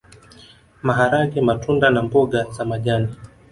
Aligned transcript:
Maharage 0.81 1.41
matunda 1.41 1.89
na 1.89 2.01
mboga 2.01 2.43
za 2.51 2.65
majani 2.65 3.15